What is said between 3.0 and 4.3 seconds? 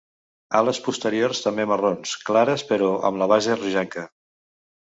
amb la base rogenca.